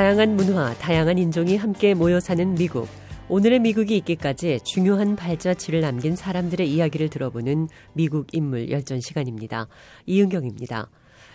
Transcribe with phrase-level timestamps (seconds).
[0.00, 2.88] 다양한 문화, 다양한 인종이 함께 모여 사는 미국.
[3.28, 9.68] 오늘의 미국이 있기까지 중요한 발자취를 남긴 사람들의 이야기를 들어보는 미국 인물 열전 시간입니다.
[10.06, 10.88] 이은경입니다.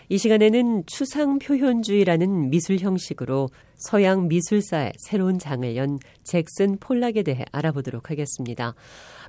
[0.10, 8.10] 이 시간에는 추상 표현주의라는 미술 형식으로 서양 미술사의 새로운 장을 연 잭슨 폴락에 대해 알아보도록
[8.10, 8.74] 하겠습니다.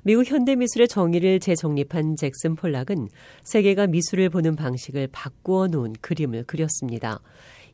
[0.03, 3.07] 미국 현대 미술의 정의를 재정립한 잭슨 폴락은
[3.43, 7.19] 세계가 미술을 보는 방식을 바꾸어 놓은 그림을 그렸습니다.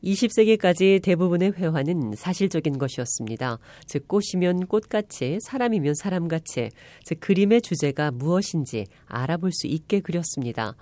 [0.04, 3.58] 20세기까지 대부분의 회화는 사실적인 것이었습니다.
[3.86, 6.68] 즉 꽃이면 꽃같이 사람이면 사람같이
[7.04, 10.76] 즉 그림의 주제가 무엇인지 알아볼 수 있게 그렸습니다.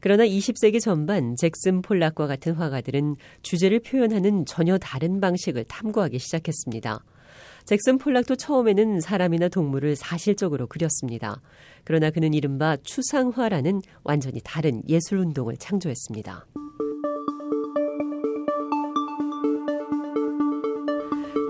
[0.00, 7.04] 그러나 20세기 전반 잭슨 폴락과 같은 화가들은 주제를 표현하는 전혀 다른 방식을 탐구하기 시작했습니다.
[7.64, 11.42] 잭슨 폴락도 처음에는 사람이나 동물을 사실적으로 그렸습니다.
[11.84, 16.46] 그러나 그는 이른바 추상화라는 완전히 다른 예술 운동을 창조했습니다.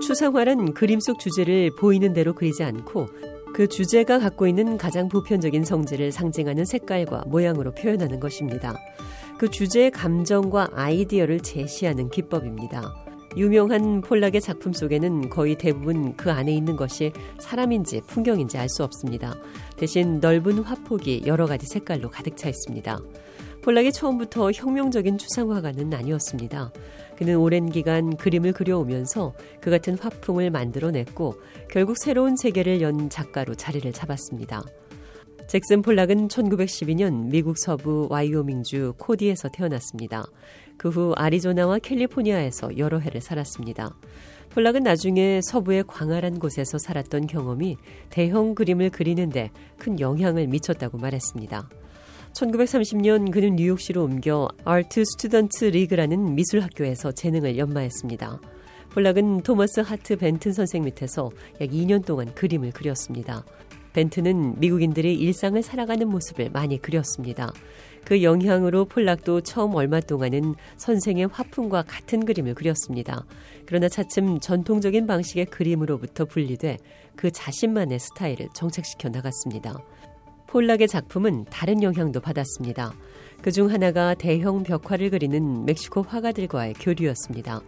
[0.09, 3.05] 추상화란 그림 속 주제를 보이는 대로 그리지 않고
[3.53, 8.75] 그 주제가 갖고 있는 가장 보편적인 성질을 상징하는 색깔과 모양으로 표현하는 것입니다.
[9.37, 12.91] 그 주제의 감정과 아이디어를 제시하는 기법입니다.
[13.37, 19.35] 유명한 폴락의 작품 속에는 거의 대부분 그 안에 있는 것이 사람인지 풍경인지 알 수 없습니다.
[19.77, 22.97] 대신 넓은 화폭이 여러 가지 색깔로 가득 차 있습니다.
[23.69, 26.73] 폴락이 처음부터 혁명적인 추상화가는 아니었습니다.
[27.15, 31.35] 그는 오랜 기간 그림을 그려오면서 그 같은 화풍을 만들어냈고
[31.69, 34.63] 결국 새로운 세계를 연 작가로 자리를 잡았습니다.
[35.47, 40.25] 잭슨 폴락은 1912년 미국 서부 와이오밍주 코디에서 태어났습니다.
[40.75, 43.95] 그 후 아리조나와 캘리포니아에서 여러 해를 살았습니다.
[44.49, 47.77] 폴락은 나중에 서부의 광활한 곳에서 살았던 경험이
[48.09, 51.69] 대형 그림을 그리는데 큰 영향을 미쳤다고 말했습니다.
[52.33, 58.39] 1930년 그는 뉴욕시로 옮겨 Art Student League라는 미술 학교에서 재능을 연마했습니다.
[58.91, 61.31] 폴락은 토머스 하트 벤튼 선생 밑에서
[61.61, 63.45] 약 2년 동안 그림을 그렸습니다.
[63.93, 67.51] 벤튼은 미국인들이 일상을 살아가는 모습을 많이 그렸습니다.
[68.05, 73.25] 그 영향으로 폴락도 처음 얼마 동안은 선생의 화풍과 같은 그림을 그렸습니다.
[73.65, 76.77] 그러나 차츰 전통적인 방식의 그림으로부터 분리돼
[77.15, 79.77] 그 자신만의 스타일을 정착시켜 나갔습니다.
[80.49, 82.93] 폴락의 작품은 다른 영향도 받았습니다.
[83.41, 87.61] 그 중 하나가 대형 벽화를 그리는 멕시코 화가들과의 교류였습니다.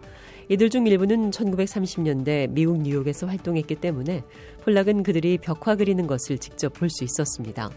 [0.49, 4.23] 이들 중 일부는 1930년대 미국 뉴욕에서 활동했기 때문에
[4.65, 7.69] 폴락은 그들이 벽화 그리는 것을 직접 볼 수 있었습니다.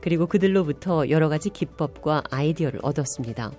[0.00, 3.52] 그리고 그들로부터 여러 가지 기법과 아이디어를 얻었습니다.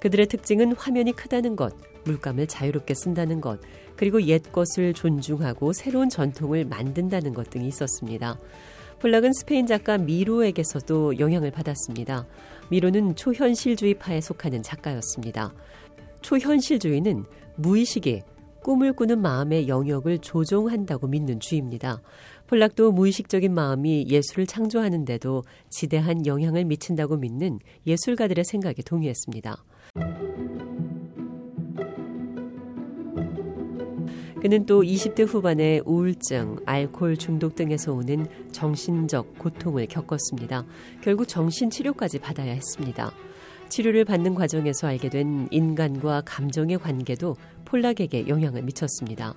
[0.00, 1.74] 그들의 특징은 화면이 크다는 것,
[2.04, 3.58] 물감을 자유롭게 쓴다는 것,
[3.96, 8.38] 그리고 옛 것을 존중하고 새로운 전통을 만든다는 것 등이 있었습니다.
[9.04, 12.26] 폴락은 스페인 작가 미로에게서도 영향을 받았습니다.
[12.70, 15.52] 미로는 초현실주의파에 속하는 작가였습니다.
[16.22, 17.26] 초현실주의는
[17.56, 18.22] 무의식에
[18.62, 22.00] 꿈을 꾸는 마음의 영역을 조종한다고 믿는 주의입니다.
[22.46, 29.62] 폴락도 무의식적인 마음이 예술을 창조하는데도 지대한 영향을 미친다고 믿는 예술가들의 생각에 동의했습니다.
[34.44, 40.66] 그는 또 20대 후반에 우울증, 알코올 중독 등에서 오는 정신적 고통을 겪었습니다.
[41.00, 43.10] 결국 정신치료까지 받아야 했습니다.
[43.70, 49.34] 치료를 받는 과정에서 알게 된 인간과 감정의 관계도 폴락에게 영향을 미쳤습니다.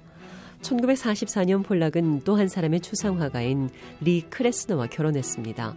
[0.62, 3.70] 1944년 폴락은 또 한 사람의 추상화가인
[4.02, 5.74] 리 크레스너와 결혼했습니다.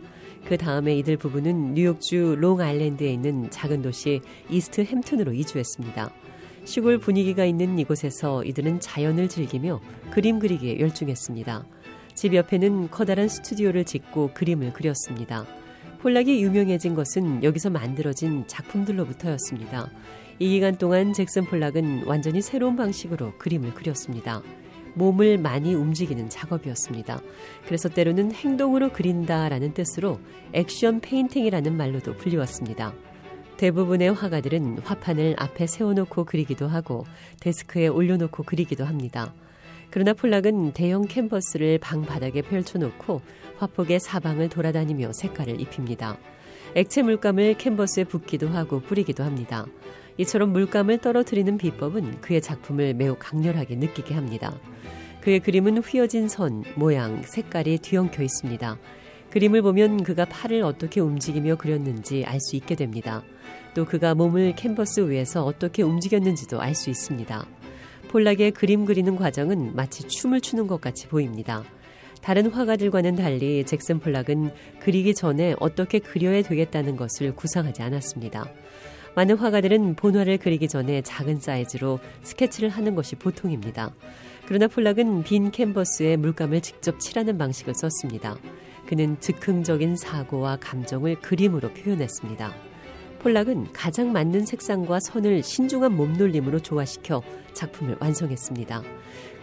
[0.47, 6.30] 그 다음에 이들 부부는 뉴욕주 롱아일랜드에 있는 작은 도시 이스트 햄튼으로 이주했습니다.
[6.71, 9.81] 시골 분위기가 있는 이곳에서 이들은 자연을 즐기며
[10.13, 11.67] 그림 그리기에 열중했습니다.
[12.15, 15.45] 집 옆에는 커다란 스튜디오를 짓고 그림을 그렸습니다.
[15.99, 19.91] 폴락이 유명해진 것은 여기서 만들어진 작품들로부터였습니다.
[20.39, 24.41] 이 기간 동안 잭슨 폴락은 완전히 새로운 방식으로 그림을 그렸습니다.
[24.95, 27.21] 몸을 많이 움직이는 작업이었습니다.
[27.67, 30.21] 그래서 때로는 행동으로 그린다라는 뜻으로
[30.53, 32.95] 액션 페인팅이라는 말로도 불리웠습니다.
[33.61, 37.05] 대부분의 화가들은 화판을 앞에 세워놓고 그리기도 하고
[37.41, 39.35] 데스크에 올려놓고 그리기도 합니다.
[39.91, 43.21] 그러나 폴락은 대형 캔버스를 방 바닥에 펼쳐놓고
[43.59, 46.17] 화폭의 사방을 돌아다니며 색깔을 입힙니다.
[46.75, 49.67] 액체 물감을 캔버스에 붓기도 하고 뿌리기도 합니다.
[50.17, 54.55] 이처럼 물감을 떨어뜨리는 비법은 그의 작품을 매우 강렬하게 느끼게 합니다.
[55.21, 58.79] 그의 그림은 휘어진 선, 모양, 색깔이 뒤엉켜 있습니다.
[59.31, 63.23] 그림을 보면 그가 팔을 어떻게 움직이며 그렸는지 알 수 있게 됩니다.
[63.75, 67.47] 또 그가 몸을 캔버스 위에서 어떻게 움직였는지도 알 수 있습니다.
[68.09, 71.63] 폴락의 그림 그리는 과정은 마치 춤을 추는 것 같이 보입니다.
[72.23, 78.51] 다른 화가들과는 달리 잭슨 폴락은 그리기 전에 어떻게 그려야 되겠다는 것을 구상하지 않았습니다.
[79.15, 83.95] 많은 화가들은 본화를 그리기 전에 작은 사이즈로 스케치를 하는 것이 보통입니다.
[84.47, 88.37] 그러나 폴락은 빈 캔버스에 물감을 직접 칠하는 방식을 썼습니다.
[88.91, 92.53] 그는 즉흥적인 사고와 감정을 그림으로 표현했습니다.
[93.21, 97.23] 폴락은 가장 맞는 색상과 선을 신중한 몸놀림으로 조화시켜
[97.53, 98.83] 작품을 완성했습니다.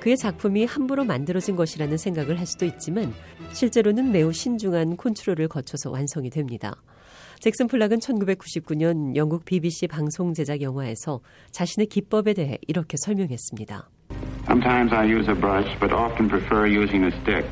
[0.02, 3.14] 그의 작품이 함부로 만들어진 것이라는 생각을 할 수도 있지만
[3.54, 6.76] 실제로는 매우 신중한 컨트롤을 거쳐서 완성이 됩니다.
[7.40, 11.22] 잭슨 폴락은 1999년 영국 BBC 방송 제작 영화에서
[11.52, 13.90] 자신의 기법에 대해 이렇게 설명했습니다.
[14.44, 17.48] Sometimes I use a brush, but often prefer using a stick.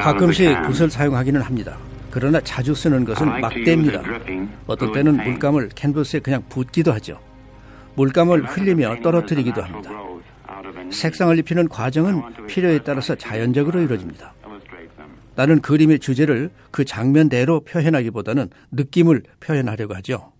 [0.00, 1.76] 가끔씩 붓을 사용하기는 합니다.
[2.10, 4.02] 그러나 자주 쓰는 것은 막대입니다.
[4.66, 7.20] 어떨 때는 물감을 캔버스에 그냥 붓기도 하죠.
[7.96, 9.90] 물감을 흘리며 떨어뜨리기도 합니다.
[10.90, 14.32] 색상을 입히는 과정은 필요에 따라서 자연적으로 이루어집니다.
[15.34, 20.32] 나는 그림의 주제를 그 장면대로 표현하기보다는 느낌을 표현하려고 하죠.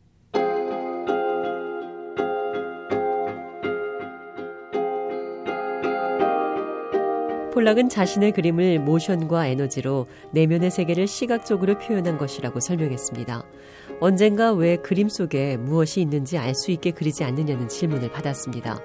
[7.57, 13.47] 폴락은 자신의 그림을 모션과 에너지로 내면의 세계를 시각적으로 표현한 것이라고 설명했습니다.
[13.99, 18.79] 언젠가 왜 그림 속에 무엇이 있는지 알 수 있게 그리지 않느냐는 질문을 받았습니다.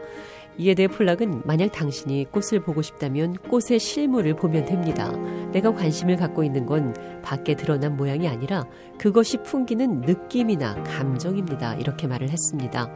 [0.58, 5.12] 이에 대해 폴락은 만약 당신이 꽃을 보고 싶다면 꽃의 실물을 보면 됩니다.
[5.52, 6.94] 내가 관심을 갖고 있는 건
[7.24, 8.66] 밖에 드러난 모양이 아니라
[8.98, 11.76] 그것이 풍기는 느낌이나 감정입니다.
[11.76, 12.90] 이렇게 말을 했습니다.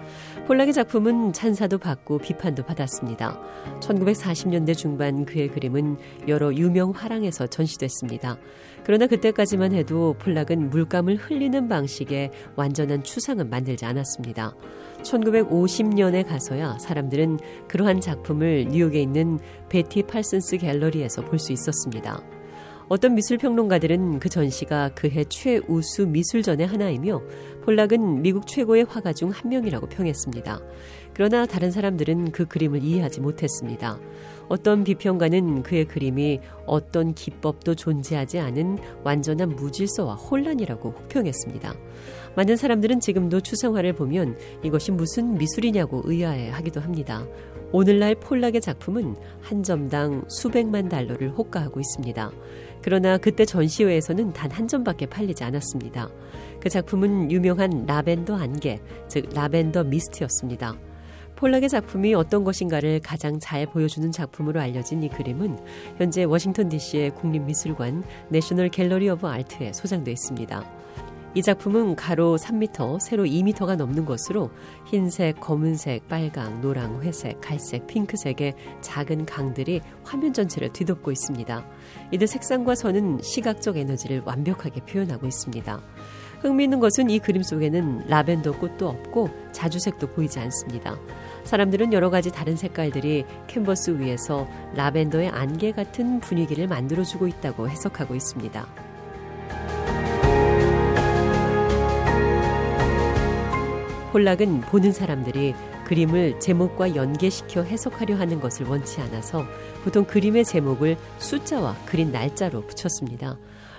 [0.48, 3.40] 폴락의 작품은 찬사도 받고 비판도 받았습니다.
[3.80, 5.98] 1940년대 중반 그의 그림은
[6.28, 8.38] 여러 유명 화랑에서 전시됐습니다.
[8.84, 14.54] 그러나 그때까지만 해도 폴락은 물감을 흘리는 방식의 완전한 추상은 만들지 않았습니다.
[15.06, 22.22] 1950년에 가서야 사람들은 그러한 작품을 뉴욕에 있는 베티 팔슨스 갤러리에서 볼 수 있었습니다.
[22.88, 27.22] 어떤 미술 평론가들은 그 전시가 그해 최우수 미술전의 하나이며
[27.64, 30.60] 폴락은 미국 최고의 화가 중 한 명이라고 평했습니다.
[31.14, 33.98] 그러나 다른 사람들은 그 그림을 이해하지 못했습니다.
[34.48, 41.74] 어떤 비평가는 그의 그림이 어떤 기법도 존재하지 않은 완전한 무질서와 혼란이라고 혹평했습니다.
[42.36, 47.26] 많은 사람들은 지금도 추상화를 보면 이것이 무슨 미술이냐고 의아해 하기도 합니다.
[47.72, 52.32] 오늘날 폴락의 작품은 한 점당 수백만 달러를 호가하고 있습니다.
[52.82, 56.10] 그러나 그때 전시회에서는 단 한 점밖에 팔리지 않았습니다.
[56.62, 60.78] 그 작품은 유명한 라벤더 안개, 즉 Lavender Mist였습니다.
[61.36, 65.58] 폴락의 작품이 어떤 것인가를 가장 잘 보여주는 작품으로 알려진 이 그림은
[65.98, 70.86] 현재 워싱턴 DC의 국립미술관 National Gallery of Art에 소장되어 있습니다.
[71.36, 74.52] 이 작품은 가로 3m, 세로 2m가 넘는 것으로
[74.86, 81.68] 흰색, 검은색, 빨강, 노랑, 회색, 갈색, 핑크색의 작은 강들이 화면 전체를 뒤덮고 있습니다.
[82.12, 85.82] 이들 색상과 선은 시각적 에너지를 완벽하게 표현하고 있습니다.
[86.46, 90.96] 흥미있는 것은 이 그림 속에는 라벤더 꽃도 없고 자주색도 보이지 않습니다.
[91.44, 98.68] 사람들은 여러 가지 다른 색깔들이 캔버스 위에서 라벤더의 안개 같은 분위기를 만들어주고 있다고 해석하고 있습니다.
[104.12, 105.56] 폴락은 보는 사람들이
[105.86, 109.46] 그림을 제목과 연계시켜 해석하려 하는 것을 원치 않아서
[109.84, 113.38] 보통 그림의 제목을 숫자와 그린 날짜로 붙였습니다.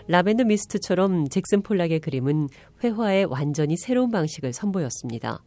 [0.09, 2.49] Lavender Mist처럼 잭슨 폴락의 그림은
[2.85, 5.43] 회화의 완전히 새로운 방식을 선보였습니다.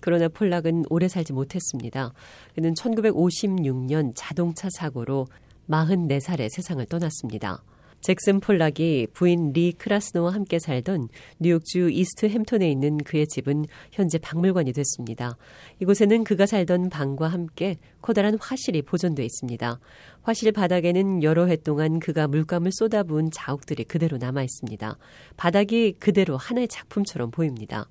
[0.00, 2.12] 그러나 폴락은 오래 살지 못했습니다.
[2.54, 5.26] 그는 1956년 자동차 사고로
[5.68, 7.62] 44살에 세상을 떠났습니다.
[8.00, 11.08] 잭슨 폴락이 부인 리 크라스노와 함께 살던
[11.40, 15.36] 뉴욕주 이스트 햄턴에 있는 그의 집은 현재 박물관이 됐습니다.
[15.80, 19.80] 이곳에는 그가 살던 방과 함께 커다란 화실이 보존돼 있습니다.
[20.22, 24.96] 화실 바닥에는 여러 해 동안 그가 물감을 쏟아부은 자욱들이 그대로 남아 있습니다.
[25.36, 27.88] 바닥이 그대로 하나의 작품처럼 보입니다.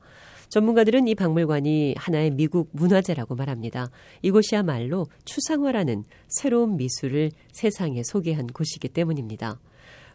[0.50, 3.90] 전문가들은 이 박물관이 하나의 미국 문화재라고 말합니다.
[4.22, 9.60] 이곳이야말로 추상화라는 새로운 미술을 세상에 소개한 곳이기 때문입니다.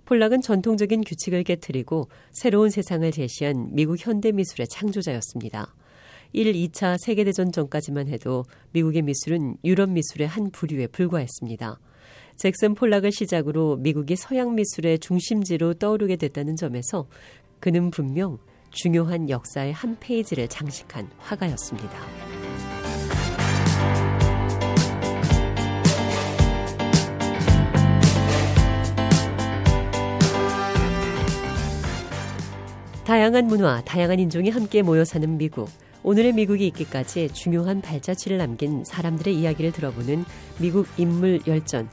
[0.04, 5.74] 폴락은 전통적인 규칙을 깨뜨리고 새로운 세상을 제시한 미국 현대미술의 창조자였습니다.
[6.32, 11.78] 1, 2차 세계대전 전까지만 해도 미국의 미술은 유럽 미술의 한 부류에 불과했습니다.
[12.36, 17.06] 잭슨 폴락을 시작으로 미국이 서양 미술의 중심지로 떠오르게 됐다는 점에서
[17.60, 18.38] 그는 분명
[18.70, 22.31] 중요한 역사의 한 페이지를 장식한 화가였습니다.
[33.04, 35.68] 다양한 문화, 다양한 인종이 함께 모여 사는 미국.
[36.04, 40.24] 오늘의 미국이 있기까지 중요한 발자취를 남긴 사람들의 이야기를 들어보는
[40.60, 41.88] 미국 인물 열전.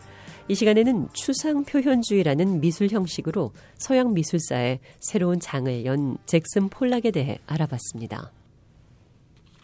[0.48, 8.32] 이 시간에는 추상 표현주의라는 미술 형식으로 서양 미술사에 새로운 장을 연 잭슨 폴락에 대해 알아봤습니다.